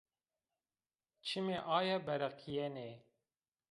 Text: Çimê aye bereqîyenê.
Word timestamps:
Çimê 1.27 1.57
aye 1.77 1.97
bereqîyenê. 2.05 2.89